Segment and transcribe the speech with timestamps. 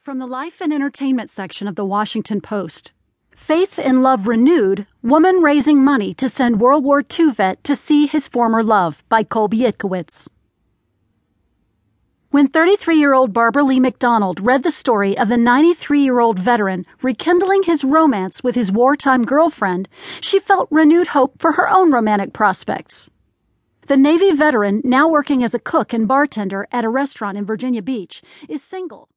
[0.00, 2.92] From the life and entertainment section of the Washington Post.
[3.36, 8.06] Faith in Love Renewed Woman Raising Money to Send World War II Vet to See
[8.06, 10.30] His Former Love by Colby Itkowitz.
[12.30, 16.38] When 33 year old Barbara Lee McDonald read the story of the 93 year old
[16.38, 19.86] veteran rekindling his romance with his wartime girlfriend,
[20.22, 23.10] she felt renewed hope for her own romantic prospects.
[23.86, 27.82] The Navy veteran, now working as a cook and bartender at a restaurant in Virginia
[27.82, 29.10] Beach, is single.